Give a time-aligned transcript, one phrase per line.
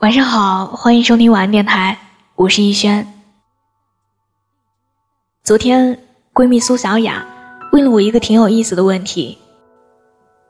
[0.00, 1.98] 晚上好，欢迎收听晚安电台，
[2.34, 3.06] 我是逸轩。
[5.44, 6.02] 昨天
[6.32, 7.26] 闺蜜苏小雅
[7.70, 9.36] 问了我一个挺有意思的问题，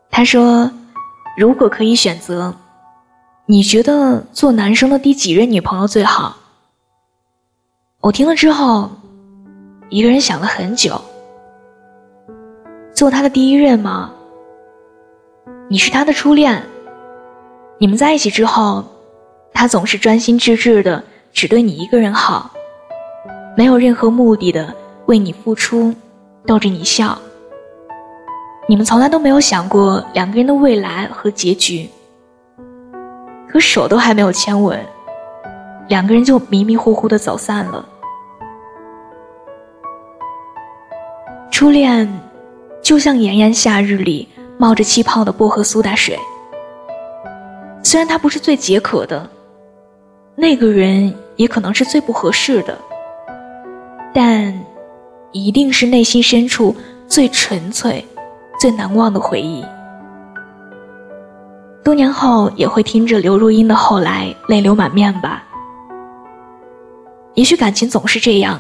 [0.09, 0.71] 她说
[1.37, 2.55] ：“如果可以选择，
[3.47, 6.37] 你觉得做男生的第几任女朋友最好？”
[7.99, 8.89] 我听了之后，
[9.89, 11.03] 一个人想了很久。
[12.95, 14.13] 做他的第一任吗？
[15.69, 16.65] 你是他的初恋，
[17.79, 18.85] 你们在一起之后。
[19.53, 22.51] 他总是专心致志的，只对你一个人好，
[23.57, 24.75] 没有任何目的的
[25.07, 25.95] 为你付出，
[26.47, 27.19] 逗着你笑。
[28.67, 31.89] 你们从来都没有想过两个人的未来和结局。
[33.49, 34.81] 可手都还没有牵稳，
[35.89, 37.85] 两个人就迷迷糊糊的走散了。
[41.51, 42.09] 初恋，
[42.81, 46.19] 就像炎炎夏日里冒着气泡的薄荷苏打水，
[47.83, 49.29] 虽然它不是最解渴的。
[50.41, 52.79] 那个人也可能是最不合适的，
[54.15, 54.59] 但
[55.33, 56.75] 一定是内心深处
[57.07, 58.03] 最纯粹、
[58.59, 59.63] 最难忘的回忆。
[61.85, 65.45] 多年后也会听着刘若英的《后来》泪流满面吧。
[67.35, 68.59] 也许感情总是这样，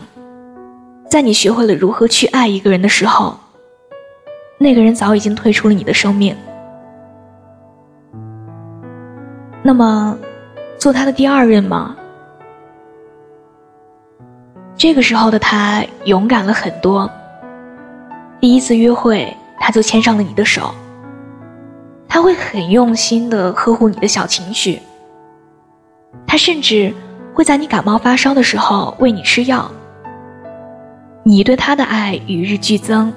[1.08, 3.34] 在你学会了如何去爱一个人的时候，
[4.58, 6.36] 那个人早已经退出了你的生命。
[9.62, 10.18] 那么。
[10.80, 11.94] 做他的第二任吗？
[14.78, 17.08] 这个时候的他勇敢了很多。
[18.40, 20.74] 第一次约会，他就牵上了你的手。
[22.08, 24.80] 他会很用心的呵护你的小情绪。
[26.26, 26.94] 他甚至
[27.34, 29.70] 会在你感冒发烧的时候喂你吃药。
[31.22, 33.12] 你对他的爱与日俱增，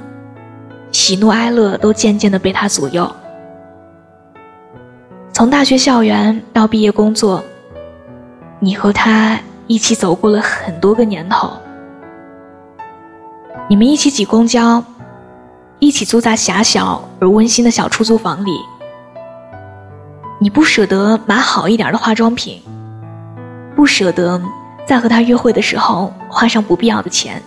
[0.91, 3.09] 喜怒哀乐都渐渐的被他左右。
[5.31, 7.41] 从大学校园到毕业工作。
[8.63, 11.51] 你和他一起走过了很多个年头，
[13.67, 14.81] 你们一起挤公交，
[15.79, 18.57] 一起租在狭小而温馨的小出租房里。
[20.39, 22.61] 你不舍得买好一点的化妆品，
[23.75, 24.41] 不舍得
[24.87, 27.43] 在和他约会的时候花上不必要的钱。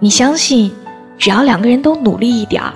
[0.00, 0.70] 你相信，
[1.16, 2.74] 只要两个人都努力一点儿，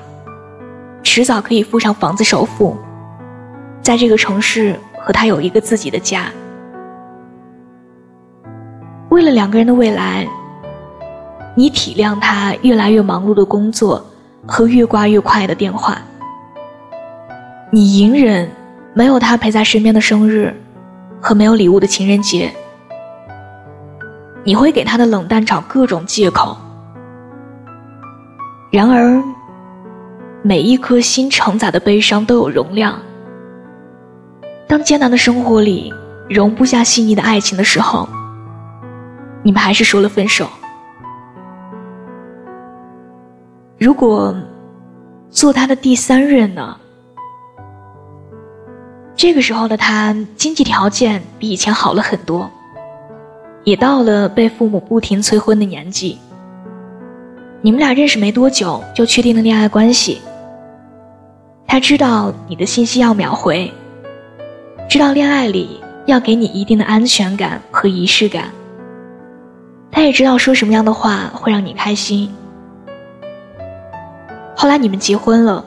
[1.03, 2.75] 迟早可以付上房子首付，
[3.83, 6.33] 在这个城市和他有一个自己的家。
[9.15, 10.27] 为了两个人的未来，
[11.55, 14.05] 你体谅他越来越忙碌的工作
[14.45, 15.99] 和越挂越快的电话，
[17.71, 18.51] 你隐忍
[18.93, 20.53] 没有他陪在身边的生日
[21.21, 22.53] 和没有礼物的情人节，
[24.43, 26.57] 你会给他的冷淡找各种借口。
[28.73, 29.23] 然而，
[30.43, 32.99] 每一颗心承载的悲伤都有容量。
[34.67, 35.95] 当艰难的生活里
[36.29, 38.09] 容不下细腻的爱情的时候。
[39.45, 40.49] 你们还是说了分手。
[43.79, 44.35] 如果
[45.31, 46.77] 做他的第三任呢？
[49.15, 52.51] 这个时候的他经济条件比以前好了很多，
[53.65, 56.19] 也到了被父母不停催婚的年纪。
[57.61, 60.21] 你们俩认识没多久就确定了恋爱关系。
[61.67, 63.71] 他知道你的信息要秒回，
[64.89, 68.51] 知道恋爱里要给你一定的安全感和仪式感。
[69.95, 72.29] 他也知道说什么样的话会让你开心。
[74.57, 75.65] 后来你们结婚了，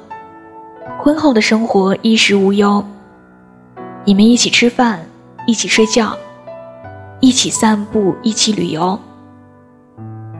[0.99, 2.83] 婚后的生活衣食无忧，
[4.03, 4.99] 你们一起吃饭，
[5.45, 6.17] 一起睡觉，
[7.21, 8.99] 一起散步，一起旅游。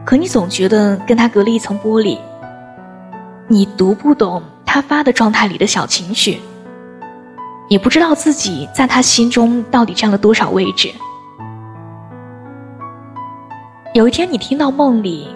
[0.04, 2.18] 可你总觉得跟他隔了一层玻璃，
[3.46, 6.38] 你读不懂他发的状态里的小情绪，
[7.70, 10.92] 也不知道自己在他心中到底占了多少位置。
[13.98, 15.26] 有一天，你听到梦里，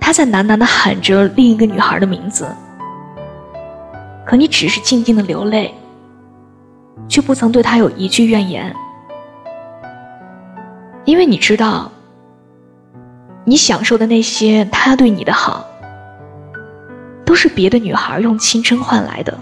[0.00, 2.48] 他在喃喃的喊着另一个女孩的名字，
[4.24, 5.74] 可你只是静静的流泪，
[7.06, 8.74] 却不曾对他有一句怨言，
[11.04, 11.92] 因为你知道，
[13.44, 15.62] 你享受的那些他对你的好，
[17.26, 19.38] 都是别的女孩用青春换来的。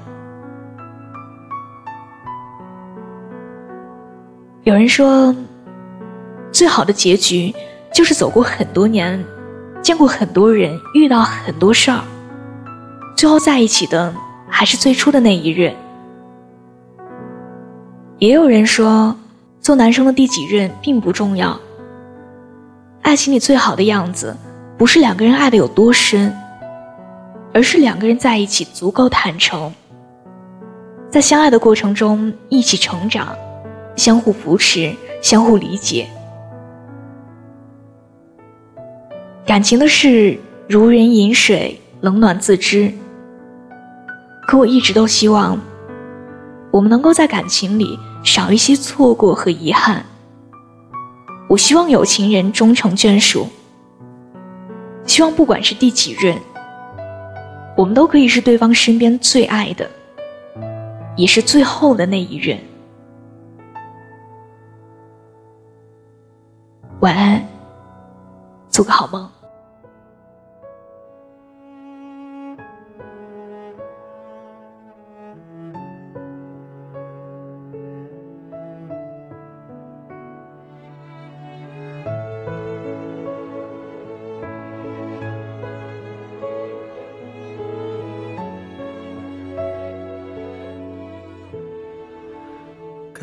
[4.64, 5.32] 有人说，
[6.50, 7.55] 最好的结局。
[7.93, 9.23] 就是走过很多年，
[9.82, 12.02] 见过很多人，遇到很多事儿，
[13.17, 14.14] 最后在一起的
[14.49, 15.75] 还是最初的那一任。
[18.19, 19.14] 也有人说，
[19.61, 21.58] 做男生的第几任并不重要。
[23.02, 24.37] 爱情里最好的样子，
[24.76, 26.35] 不是两个人爱的有多深，
[27.55, 29.73] 而是两个人在一起足够坦诚，
[31.08, 33.35] 在相爱的过程中一起成长，
[33.96, 36.08] 相互扶持，相互理解。
[39.49, 42.93] 感情的事，如人饮水，冷暖自知。
[44.47, 45.59] 可我一直都希望，
[46.71, 50.05] 我们能够在感情里少一些错过和遗憾。
[51.49, 53.49] 我希望有情人终成眷属，
[55.06, 56.37] 希望不管是第几任，
[57.75, 59.89] 我们都可以是对方身边最爱的。
[61.17, 62.59] 也是最后的那一任。
[67.00, 67.43] 晚安，
[68.69, 69.27] 做个好梦。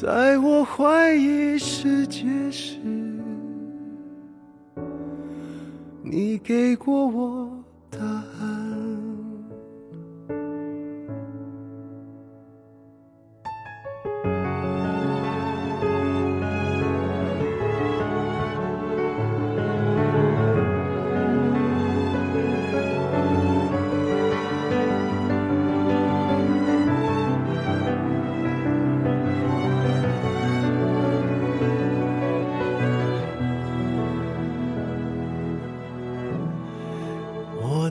[0.00, 2.22] 在我怀疑世界
[2.52, 2.78] 时，
[6.04, 7.57] 你给过我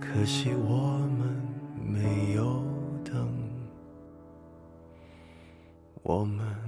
[0.00, 1.36] 可惜我们
[1.82, 2.62] 没有
[3.04, 3.28] 等，
[6.02, 6.65] 我们。